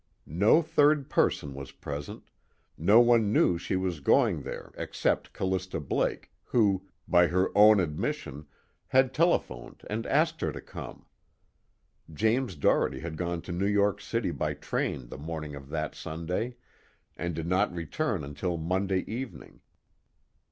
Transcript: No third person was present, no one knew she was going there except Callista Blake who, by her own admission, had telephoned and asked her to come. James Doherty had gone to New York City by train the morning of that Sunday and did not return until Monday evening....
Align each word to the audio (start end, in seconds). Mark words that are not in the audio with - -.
No 0.25 0.63
third 0.63 1.11
person 1.11 1.53
was 1.53 1.71
present, 1.73 2.31
no 2.75 2.99
one 2.99 3.31
knew 3.31 3.59
she 3.59 3.75
was 3.75 3.99
going 3.99 4.41
there 4.41 4.71
except 4.75 5.31
Callista 5.31 5.79
Blake 5.79 6.31
who, 6.45 6.87
by 7.07 7.27
her 7.27 7.55
own 7.55 7.79
admission, 7.79 8.47
had 8.87 9.13
telephoned 9.13 9.83
and 9.91 10.07
asked 10.07 10.41
her 10.41 10.51
to 10.53 10.59
come. 10.59 11.05
James 12.11 12.55
Doherty 12.55 13.01
had 13.01 13.15
gone 13.15 13.43
to 13.43 13.51
New 13.51 13.67
York 13.67 14.01
City 14.01 14.31
by 14.31 14.55
train 14.55 15.09
the 15.09 15.19
morning 15.19 15.53
of 15.53 15.69
that 15.69 15.93
Sunday 15.93 16.55
and 17.15 17.35
did 17.35 17.45
not 17.45 17.71
return 17.71 18.23
until 18.23 18.57
Monday 18.57 19.01
evening.... 19.05 19.61